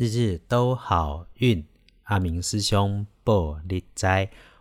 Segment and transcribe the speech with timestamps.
[0.00, 1.62] 日日都好运。
[2.04, 4.06] 阿明师兄报你知，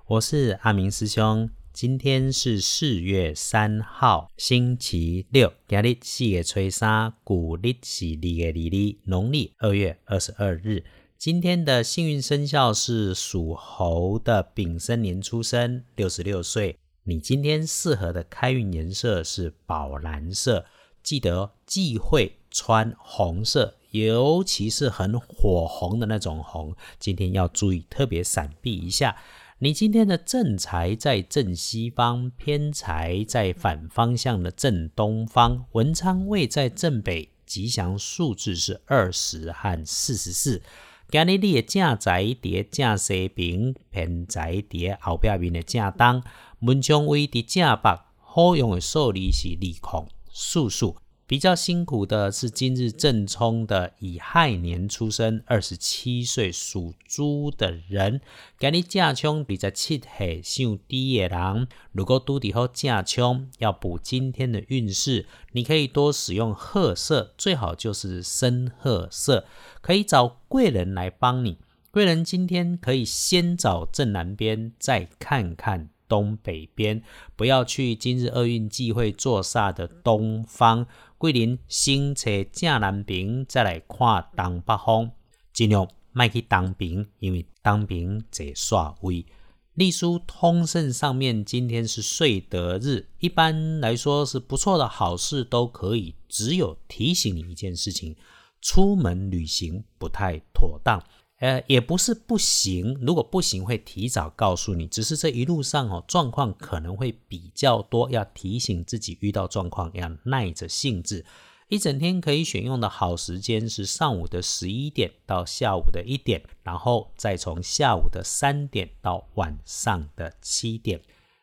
[0.06, 1.50] 我是阿明师兄。
[1.72, 5.54] 今天是四月三号，星期六。
[5.66, 10.84] 今日四月初三，古历是二月二日，农历二月二十二日。
[11.18, 16.78] 今天的幸运生肖是属猴的，丙申年出生，六十六岁。
[17.04, 20.66] 你今天适合的开运颜色是宝蓝色，
[21.02, 26.76] 记得忌讳穿红色，尤其是很火红的那种红。
[27.00, 29.16] 今天要注意，特别闪避一下。
[29.62, 40.62] 你今天的正财在正西方，偏财在反方向的正东方，文昌位在正北，吉祥数字是二十和四十四。
[41.10, 46.24] 今日你的正财伫正西边，偏财伫后边面的正东。
[46.60, 50.96] 文昌位伫正北，好用的数字是二空数数。
[51.30, 58.20] 比较辛苦的是今日正冲的乙亥年出生，二十七岁属猪的人。
[58.58, 69.46] 今日正冲比在七岁上低的人，如果拄底后正冲要补今天的运势，你可以多使用褐色，最好就是深褐色，
[69.82, 71.60] 可以找贵人来帮你。
[71.92, 75.90] 贵人今天可以先找正南边，再看看。
[76.10, 77.04] 东北边，
[77.36, 80.88] 不要去今日厄运忌讳坐煞的东方。
[81.20, 85.12] 桂林先找正南边，再来看东北方。
[85.52, 89.26] 尽量卖去东边，因为东边在煞位。
[89.74, 96.16] 隶书通胜上面，今天是睡德日，一般来说是不错的好事都可以。
[96.30, 98.16] 只有提醒你一件事情：
[98.62, 101.04] 出门旅行不太妥当。
[101.40, 104.86] 呃，也不是不行，如果不行会提早告诉你。
[104.88, 111.26] 只是这一路上哦，状况可能会比较多，要提醒自己遇到状况要耐着性子。
[111.70, 121.00] 一整天可以选用的好时间是上午的十一点到下午的一点，然后再从下午的三点到晚上的七点，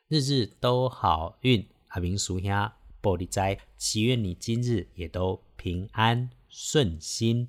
[0.09, 1.67] 日日都好运。
[1.89, 2.51] 阿明叔兄
[3.01, 7.49] 玻璃斋，祈愿你今日也都平安顺心，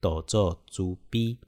[0.00, 1.38] 多做猪逼。